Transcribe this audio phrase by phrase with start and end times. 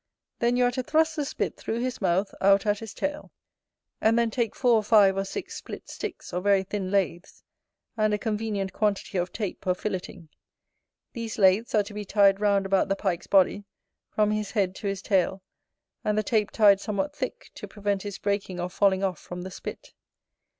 [0.39, 3.31] Then you are to thrust the spit through his mouth, out at his tail.
[4.01, 7.43] And then take four or five or six split sticks, or very thin laths,
[7.95, 10.29] and a convenient quantity of tape or filleting;
[11.13, 13.63] these laths are to be tied round about the Pike's body,
[14.09, 15.43] from his head to his tail,
[16.03, 19.51] and the tape tied somewhat thick, to prevent his breaking or falling off from the
[19.51, 19.93] spit.